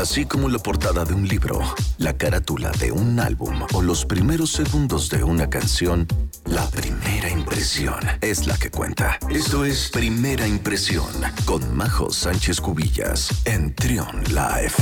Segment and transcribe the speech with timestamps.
[0.00, 1.60] así como la portada de un libro,
[1.98, 6.06] la carátula de un álbum o los primeros segundos de una canción,
[6.46, 9.18] la primera impresión es la que cuenta.
[9.28, 11.06] Esto es Primera Impresión
[11.44, 14.72] con Majo Sánchez Cubillas en Trion Live.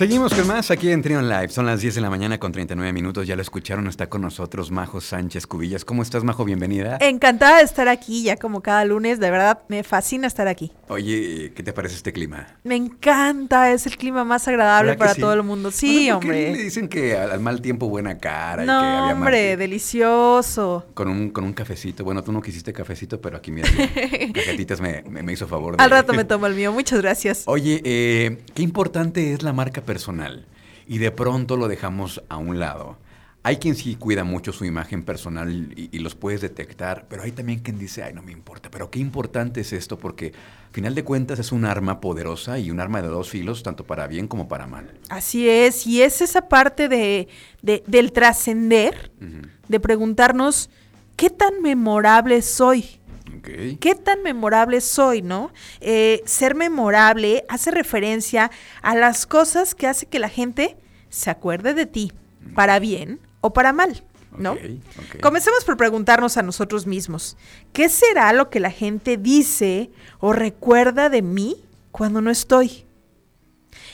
[0.00, 1.50] Seguimos con más aquí en Trion Live.
[1.50, 3.26] Son las 10 de la mañana con 39 minutos.
[3.26, 5.84] Ya lo escucharon, está con nosotros Majo Sánchez Cubillas.
[5.84, 6.42] ¿Cómo estás, Majo?
[6.46, 6.96] Bienvenida.
[7.02, 9.20] Encantada de estar aquí, ya como cada lunes.
[9.20, 10.72] De verdad, me fascina estar aquí.
[10.88, 12.46] Oye, ¿qué te parece este clima?
[12.64, 15.70] Me encanta, es el clima más agradable para todo el mundo.
[15.70, 16.52] Sí, hombre.
[16.54, 18.64] le dicen que al, mal tiempo buena cara?
[18.64, 20.86] No, y que había hombre, delicioso.
[20.94, 22.04] Con un, con un cafecito.
[22.04, 23.68] Bueno, tú no quisiste cafecito, pero aquí mira,
[24.34, 25.76] cajetitas me, me, hizo favor.
[25.76, 25.84] De...
[25.84, 26.72] Al rato me tomo el mío.
[26.72, 27.42] Muchas gracias.
[27.44, 30.46] Oye, eh, qué importante es la marca personal
[30.86, 32.96] y de pronto lo dejamos a un lado.
[33.42, 37.58] Hay quien sí cuida mucho su imagen personal y, los puedes detectar, pero hay también
[37.58, 41.02] quien dice, ay, no me importa, pero qué importante es esto porque, al final de
[41.02, 44.46] cuentas, es un arma poderosa y un arma de dos filos, tanto para bien como
[44.46, 44.92] para mal.
[45.08, 47.26] Así es, y es esa parte de,
[47.62, 49.10] del trascender,
[49.66, 50.70] de preguntarnos,
[51.16, 52.99] ¿qué tan memorable soy?
[53.42, 55.52] ¿Qué tan memorable soy, no?
[55.80, 58.50] Eh, ser memorable hace referencia
[58.82, 60.76] a las cosas que hace que la gente
[61.08, 62.12] se acuerde de ti,
[62.54, 64.04] para bien o para mal.
[64.36, 64.56] ¿No?
[65.20, 67.36] Comencemos por preguntarnos a nosotros mismos,
[67.72, 72.86] ¿qué será lo que la gente dice o recuerda de mí cuando no estoy?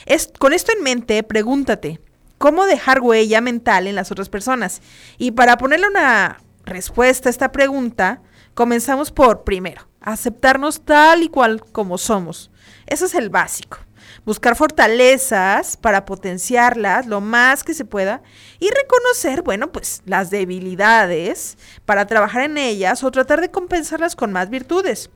[0.05, 1.99] Es, con esto en mente, pregúntate,
[2.37, 4.81] ¿cómo dejar huella mental en las otras personas?
[5.17, 8.21] Y para ponerle una respuesta a esta pregunta,
[8.57, 12.49] Comenzamos por, primero, aceptarnos tal y cual como somos.
[12.87, 13.77] Eso es el básico.
[14.25, 18.23] Buscar fortalezas para potenciarlas lo más que se pueda
[18.59, 24.31] y reconocer, bueno, pues las debilidades para trabajar en ellas o tratar de compensarlas con
[24.31, 25.11] más virtudes.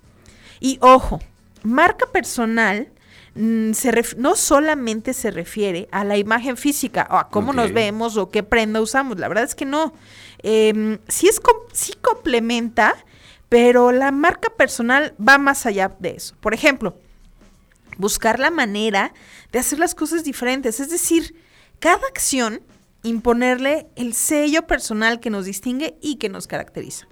[0.60, 1.20] Y ojo,
[1.64, 2.90] marca personal
[3.34, 3.72] mm,
[4.18, 8.44] no solamente se refiere a la imagen física o a cómo nos vemos o qué
[8.44, 9.94] prenda usamos, la verdad es que no.
[10.44, 11.42] Eh, sí, es,
[11.74, 13.04] sí complementa
[13.52, 16.38] pero la marca personal va más allá de eso.
[16.40, 16.96] Por ejemplo,
[17.98, 19.14] buscar la manera
[19.52, 21.36] de hacer las cosas diferentes, es decir,
[21.80, 22.62] cada acción
[23.04, 27.08] imponerle el sello personal que nos distingue y que nos caracteriza.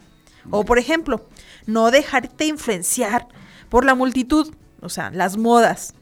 [0.50, 1.28] O por ejemplo,
[1.66, 3.28] no dejarte influenciar
[3.68, 5.94] por la multitud, o sea, las modas,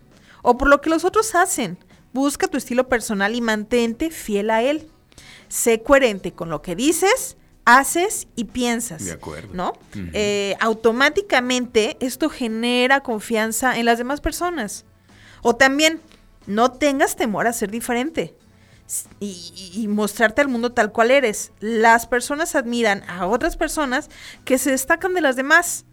[0.43, 1.79] o por lo que los otros hacen.
[2.13, 4.87] Busca tu estilo personal y mantente fiel a él.
[5.47, 7.36] Sé coherente con lo que dices
[7.67, 9.03] haces y piensas.
[9.03, 9.49] De acuerdo.
[9.53, 9.73] ¿No?
[10.13, 14.85] Eh, automáticamente esto genera confianza en las demás personas.
[15.41, 16.01] O también,
[16.45, 18.33] no tengas temor a ser diferente.
[19.19, 21.51] Y, y, mostrarte al mundo tal cual eres.
[21.59, 24.09] Las personas admiran a otras personas
[24.45, 25.83] que se destacan de las demás.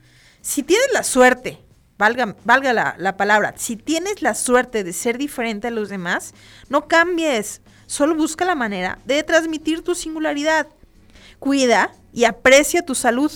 [0.42, 1.58] Si tienes la suerte,
[1.98, 6.34] valga, valga la, la, palabra, si tienes la suerte de ser diferente a los demás,
[6.68, 7.62] no cambies.
[7.86, 10.68] Solo busca la manera de transmitir tu singularidad
[11.44, 13.30] cuida y aprecia tu salud.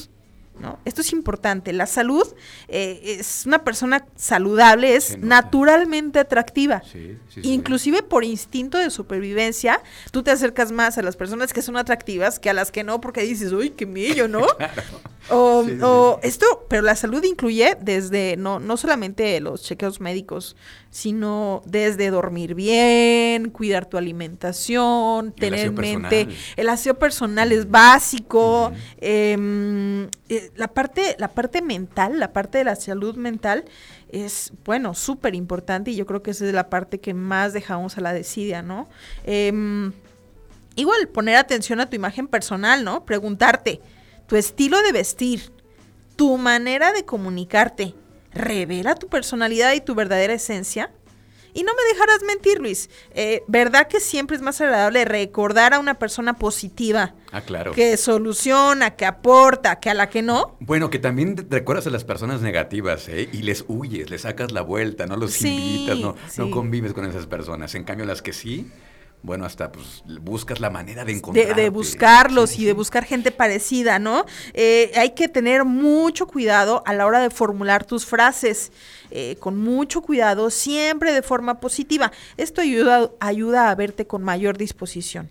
[0.60, 0.78] ¿No?
[0.84, 1.72] Esto es importante.
[1.72, 2.26] La salud
[2.68, 6.82] eh, es una persona saludable, es naturalmente atractiva.
[7.42, 9.80] Inclusive por instinto de supervivencia,
[10.10, 13.00] tú te acercas más a las personas que son atractivas que a las que no,
[13.00, 14.46] porque dices, uy, qué millo, ¿no?
[15.30, 20.56] O, esto, pero la salud incluye desde, no, no solamente los chequeos médicos,
[20.90, 28.72] sino desde dormir bien, cuidar tu alimentación, tener en mente, el aseo personal es básico,
[29.00, 33.64] em, eh, la, parte, la parte mental, la parte de la salud mental
[34.08, 37.98] es, bueno, súper importante y yo creo que esa es la parte que más dejamos
[37.98, 38.88] a la desidia, ¿no?
[39.24, 39.92] Em,
[40.76, 43.04] igual, poner atención a tu imagen personal, ¿no?
[43.04, 43.80] Preguntarte,
[44.26, 45.52] tu estilo de vestir,
[46.16, 47.94] tu manera de comunicarte,
[48.32, 50.92] revela tu personalidad y tu verdadera esencia.
[51.58, 52.88] Y no me dejarás mentir, Luis.
[53.10, 57.16] Eh, ¿Verdad que siempre es más agradable recordar a una persona positiva?
[57.32, 57.72] Ah, claro.
[57.72, 60.56] Que soluciona, que aporta, que a la que no.
[60.60, 63.28] Bueno, que también recuerdas a las personas negativas, ¿eh?
[63.32, 67.26] Y les huyes, les sacas la vuelta, no los invitas, no, no convives con esas
[67.26, 67.74] personas.
[67.74, 68.70] En cambio, las que sí,
[69.22, 71.54] bueno, hasta pues buscas la manera de encontrar.
[71.54, 74.24] De, buscarlos y de buscar gente parecida, ¿no?
[74.54, 78.70] Eh, hay que tener mucho cuidado a la hora de formular tus frases,
[79.10, 82.12] eh, con mucho cuidado, siempre de forma positiva.
[82.36, 85.30] Esto ayuda, ayuda a verte con mayor disposición.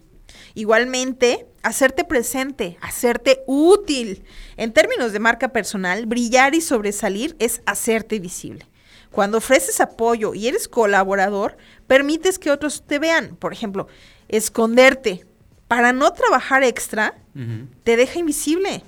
[0.54, 4.24] Igualmente, hacerte presente, hacerte útil.
[4.58, 8.66] En términos de marca personal, brillar y sobresalir es hacerte visible.
[9.12, 11.58] Cuando ofreces apoyo y eres colaborador,
[11.88, 13.36] permites que otros te vean.
[13.36, 13.88] Por ejemplo,
[14.28, 15.26] esconderte
[15.68, 17.16] para no trabajar extra
[17.84, 18.84] te deja invisible.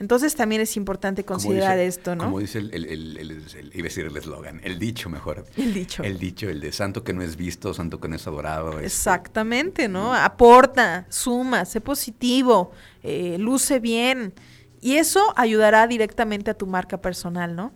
[0.00, 2.24] Entonces también es importante considerar esto, ¿no?
[2.24, 5.44] Como dice el, el, el, iba a decir el eslogan, el dicho mejor.
[5.56, 6.04] El dicho.
[6.04, 8.72] El dicho, el de santo que no es visto, santo que no es adorado.
[8.72, 8.86] Este.
[8.86, 10.14] Exactamente, ¿no?
[10.14, 12.70] Aporta, suma, sé positivo,
[13.02, 14.34] eh, luce bien.
[14.80, 17.72] Y eso ayudará directamente a tu marca personal, ¿no?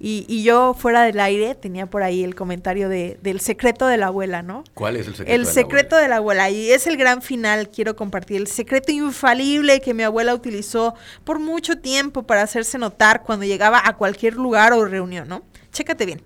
[0.00, 4.06] y, yo fuera del aire tenía por ahí el comentario de, del secreto de la
[4.06, 4.64] abuela, ¿no?
[4.74, 5.32] ¿Cuál es el secreto?
[5.32, 6.48] El secreto de la abuela.
[6.50, 8.40] Y es el gran final, quiero compartir.
[8.40, 10.94] El secreto infalible que mi abuela utilizó
[11.24, 15.42] por mucho tiempo para hacerse notar cuando llegaba a cualquier lugar o reunión, ¿no?
[15.72, 16.22] Chécate bien.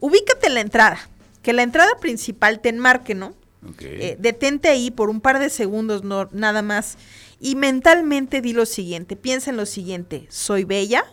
[0.00, 0.98] Ubícate en la entrada.
[1.42, 3.34] Que la entrada principal te enmarque, ¿no?
[3.80, 6.98] Eh, detente ahí por un par de segundos, no, nada más
[7.42, 11.04] y mentalmente di lo siguiente, piensa en lo siguiente, soy bella,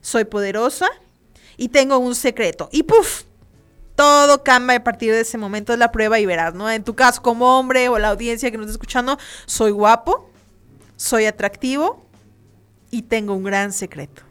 [0.00, 0.88] soy poderosa
[1.58, 2.70] y tengo un secreto.
[2.72, 3.24] Y puff,
[3.94, 6.70] todo cambia a partir de ese momento, es la prueba y verás, ¿no?
[6.70, 10.30] En tu caso como hombre o la audiencia que nos está escuchando, soy guapo,
[10.96, 12.06] soy atractivo
[12.90, 14.22] y tengo un gran secreto.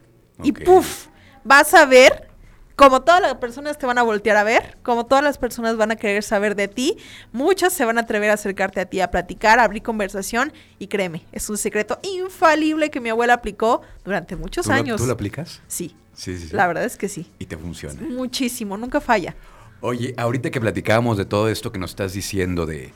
[0.41, 1.09] Y puff,
[1.43, 2.27] vas a ver
[2.75, 5.91] como todas las personas te van a voltear a ver, como todas las personas van
[5.91, 6.97] a querer saber de ti,
[7.31, 10.87] muchas se van a atrever a acercarte a ti a platicar, a abrir conversación y
[10.87, 14.99] créeme, es un secreto infalible que mi abuela aplicó durante muchos años.
[14.99, 15.61] ¿Tú lo aplicas?
[15.67, 15.95] Sí.
[16.15, 17.31] Sí, sí, La verdad es que sí.
[17.39, 17.99] Y te funciona.
[18.01, 19.35] Muchísimo, nunca falla.
[19.81, 22.93] Oye, ahorita que platicábamos de todo esto que nos estás diciendo de,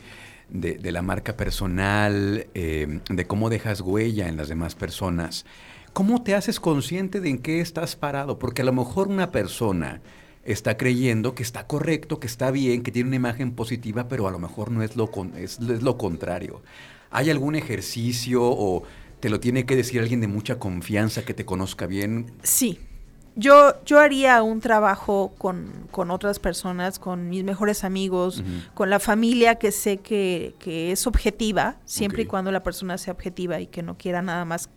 [0.50, 5.45] de, la marca personal, eh, de cómo dejas huella en las demás personas,
[5.93, 8.39] ¿Cómo te haces consciente de en qué estás parado?
[8.39, 10.01] Porque a lo mejor una persona
[10.43, 14.31] está creyendo que está correcto, que está bien, que tiene una imagen positiva, pero a
[14.31, 16.61] lo mejor no es lo, es, lo contrario.
[17.11, 18.83] ¿Hay algún ejercicio o
[19.19, 22.31] te lo tiene que decir alguien de mucha confianza que te conozca bien?
[22.43, 22.79] Sí.
[23.37, 28.43] Yo, yo haría un trabajo con, otras personas, con mis mejores amigos,
[28.73, 30.55] con la familia que sé que,
[30.91, 34.69] es objetiva, siempre y cuando la persona sea objetiva y que no quiera nada más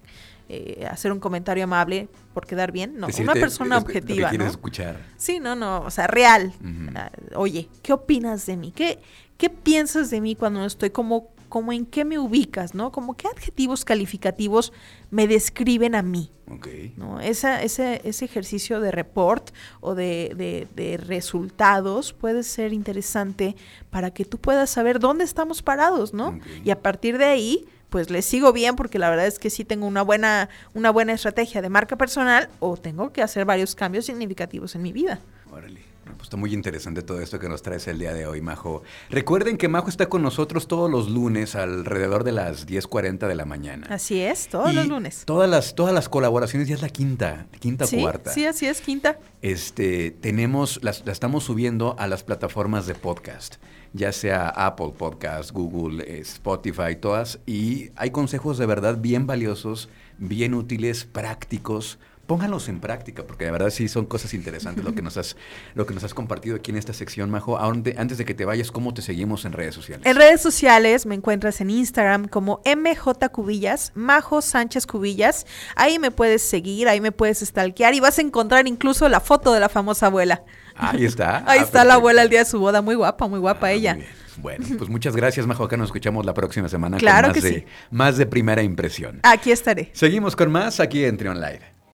[0.51, 4.33] eh, hacer un comentario amable por quedar bien, no, una persona objetiva.
[4.33, 4.45] ¿no?
[4.45, 4.99] escuchar.
[5.17, 6.53] Sí, no, no, o sea, real.
[6.95, 8.73] Ah, oye, ¿qué opinas de mí?
[8.73, 8.99] ¿Qué,
[9.39, 12.91] qué piensas de mí cuando no estoy como, como en qué me ubicas, ¿no?
[12.93, 14.73] Como qué adjetivos calificativos
[15.11, 16.33] me describen a mí.
[16.49, 16.95] Okay.
[16.97, 17.21] ¿no?
[17.21, 19.51] Esa, ese, ese ejercicio de report
[19.81, 23.55] o de, de, resultados puede ser interesante
[23.91, 26.41] para que tú puedas saber dónde estamos parados, ¿no?
[26.65, 29.65] Y a partir de ahí pues le sigo bien porque la verdad es que sí
[29.65, 34.07] tengo una buena, una buena estrategia de marca personal o tengo que hacer varios cambios
[34.07, 35.21] significativos en mi vida.
[35.53, 35.90] Órale.
[36.21, 38.83] Pues está muy interesante todo esto que nos traes el día de hoy, Majo.
[39.09, 43.47] Recuerden que Majo está con nosotros todos los lunes alrededor de las 10.40 de la
[43.47, 43.87] mañana.
[43.89, 45.23] Así es, todos los lunes.
[45.25, 48.35] Todas las, todas las colaboraciones, ya es la quinta, quinta sí, cuarta.
[48.35, 49.19] Sí, así es, quinta.
[49.41, 53.57] Este, tenemos, las, la estamos subiendo a las plataformas de podcast
[53.93, 59.89] ya sea Apple Podcast, Google, eh, Spotify, todas, y hay consejos de verdad bien valiosos,
[60.21, 61.99] bien útiles, prácticos.
[62.27, 65.37] Pónganlos en práctica, porque de verdad sí son cosas interesantes lo que nos has,
[65.75, 67.59] lo que nos has compartido aquí en esta sección, Majo.
[67.59, 70.07] Antes de que te vayas, ¿cómo te seguimos en redes sociales?
[70.07, 75.45] En redes sociales me encuentras en Instagram como MJ Cubillas, Majo Sánchez Cubillas.
[75.75, 79.53] Ahí me puedes seguir, ahí me puedes stalkear y vas a encontrar incluso la foto
[79.53, 80.45] de la famosa abuela.
[80.77, 81.39] Ahí está.
[81.49, 83.73] Ahí ah, está la abuela el día de su boda, muy guapa, muy guapa ah,
[83.73, 83.99] ella.
[84.41, 85.65] Bueno, pues muchas gracias, Majo.
[85.65, 87.67] Acá nos escuchamos la próxima semana claro con más, que de, sí.
[87.91, 89.21] más de primera impresión.
[89.23, 89.91] Aquí estaré.
[89.93, 91.80] Seguimos con más aquí en Trion Live.